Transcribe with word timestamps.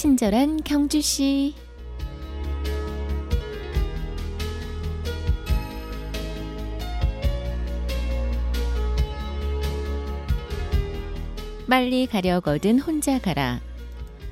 친절한 0.00 0.62
경주 0.62 1.02
씨. 1.02 1.54
빨리 11.68 12.06
가려거든 12.06 12.78
혼자 12.78 13.18
가라. 13.18 13.60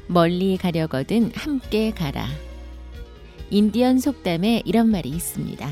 멀리 0.07 0.57
가려거든 0.57 1.33
함께 1.35 1.91
가라. 1.91 2.29
인디언 3.51 3.99
속담에 3.99 4.63
이런 4.65 4.89
말이 4.89 5.09
있습니다. 5.09 5.69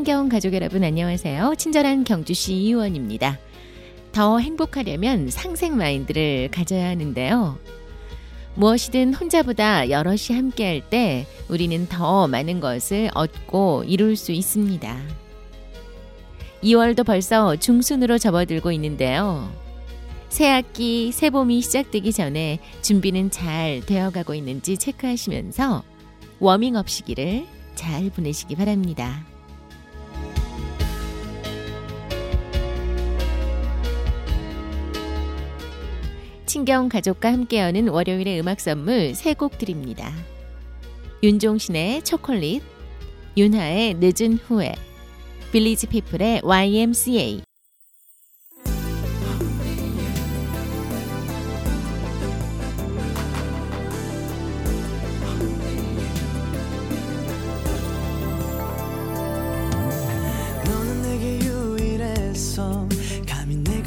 친겨운 0.00 0.30
가족 0.30 0.54
여러분 0.54 0.82
안녕하세요. 0.82 1.56
친절한 1.58 2.04
경주시 2.04 2.54
이의원입니다. 2.54 3.38
더 4.12 4.38
행복하려면 4.38 5.28
상생 5.28 5.76
마인드를 5.76 6.48
가져야 6.50 6.88
하는데요. 6.88 7.58
무엇이든 8.54 9.12
혼자보다 9.12 9.90
여럿이 9.90 10.34
함께할 10.34 10.88
때 10.88 11.26
우리는 11.48 11.86
더 11.86 12.26
많은 12.28 12.60
것을 12.60 13.10
얻고 13.14 13.84
이룰 13.86 14.16
수 14.16 14.32
있습니다. 14.32 14.98
2월도 16.62 17.04
벌써 17.04 17.56
중순으로 17.56 18.16
접어들고 18.16 18.72
있는데요. 18.72 19.52
새 20.30 20.48
학기, 20.48 21.12
새 21.12 21.28
봄이 21.28 21.60
시작되기 21.60 22.14
전에 22.14 22.58
준비는 22.80 23.30
잘 23.30 23.82
되어가고 23.84 24.32
있는지 24.32 24.78
체크하시면서 24.78 25.82
워밍업 26.38 26.88
시기를 26.88 27.44
잘 27.74 28.08
보내시기 28.08 28.56
바랍니다. 28.56 29.29
친경 36.50 36.88
가족과 36.88 37.32
함께 37.32 37.60
여는 37.60 37.90
월요일의 37.90 38.40
음악 38.40 38.58
선물 38.58 39.14
세 39.14 39.34
곡 39.34 39.56
드립니다. 39.56 40.12
윤종신의 41.22 42.02
초콜릿, 42.02 42.64
윤하의 43.36 43.94
늦은 44.00 44.38
후에, 44.38 44.74
빌리지 45.52 45.86
피플의 45.86 46.40
YMCA. 46.42 47.42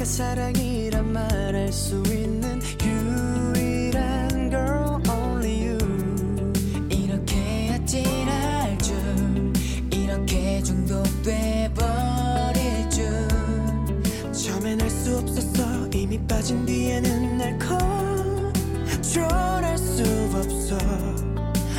사랑이란 0.04 1.12
말할 1.12 1.72
수 1.72 2.00
수 15.14 15.18
없었어 15.18 15.88
이미 15.94 16.18
빠진 16.26 16.66
뒤에는 16.66 17.38
날 17.38 17.56
컨트롤할 19.02 19.78
수 19.78 20.02
없어. 20.34 20.76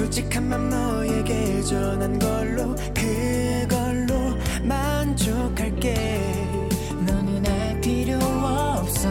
솔직한 0.01 0.49
맘 0.49 0.71
너에게 0.71 1.61
전한 1.61 2.19
걸로 2.19 2.75
그걸로 2.95 4.35
만족할게. 4.63 5.95
너는 7.07 7.47
알 7.47 7.79
필요 7.83 8.17
없어. 8.17 9.11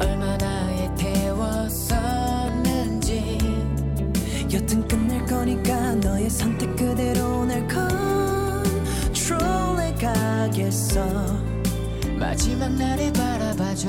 얼마나 0.00 0.68
애태웠었는지. 0.72 1.78
여튼 4.52 4.84
끝낼 4.88 5.24
거니까 5.26 5.94
너의 5.94 6.28
선택 6.28 6.74
그대로 6.74 7.44
날 7.44 7.64
컨트롤해 9.14 9.94
가겠어. 9.94 11.06
마지막 12.18 12.68
날에 12.74 13.12
바라봐줘 13.12 13.88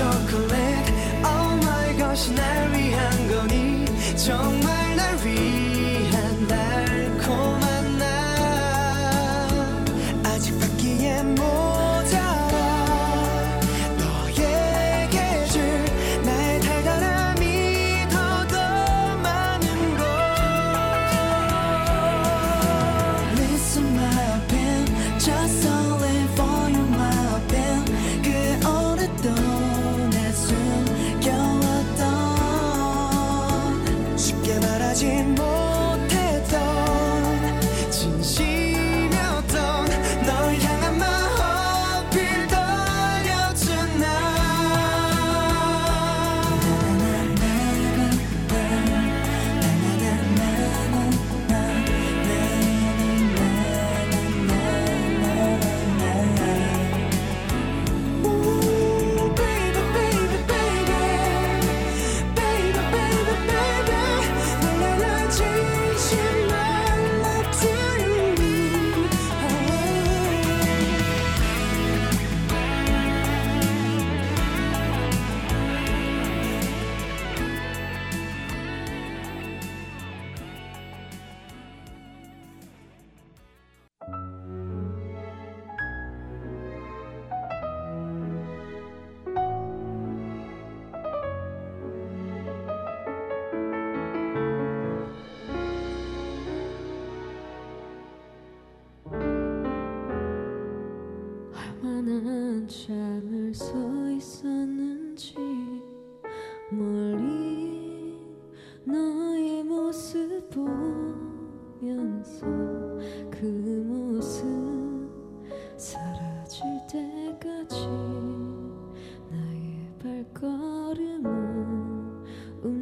chocolate 0.00 0.90
Oh 1.22 1.60
my 1.62 1.92
gosh 1.98 2.32
날 2.32 2.72
위한 2.72 3.28
거니 3.28 3.84
정말 4.16 4.96
날 4.96 5.16
위한 5.22 5.69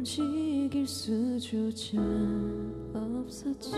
움직일 0.00 0.86
수조차 0.86 1.98
없었지 2.94 3.72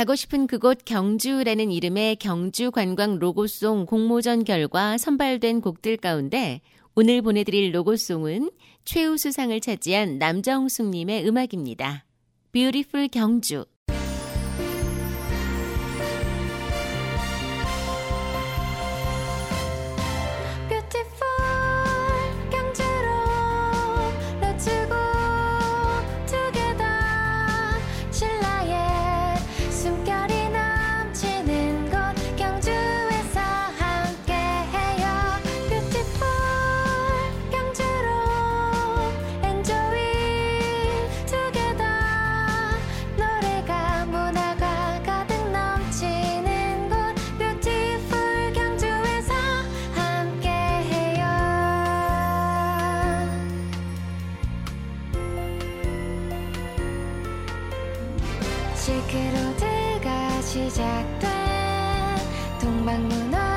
가고 0.00 0.14
싶은 0.14 0.46
그곳 0.46 0.86
경주라는 0.86 1.70
이름의 1.70 2.16
경주 2.16 2.70
관광 2.70 3.18
로고송 3.18 3.84
공모전 3.84 4.44
결과 4.44 4.96
선발된 4.96 5.60
곡들 5.60 5.98
가운데 5.98 6.62
오늘 6.94 7.20
보내드릴 7.20 7.74
로고송은 7.74 8.50
최우수상을 8.86 9.60
차지한 9.60 10.16
남정숙님의 10.16 11.28
음악입니다. 11.28 12.06
뷰티풀 12.50 13.08
경주. 13.08 13.66
실크로드가 58.90 60.42
시작된 60.42 61.28
동방문화 62.60 63.49